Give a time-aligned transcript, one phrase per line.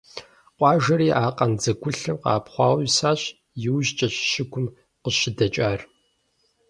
[0.57, 3.21] Къуажэри а къандзэгулъэм къэӀэпхъуауэ исащ,
[3.65, 4.65] иужькӀэщ щыгум
[5.01, 5.79] къыщыдэкӀар.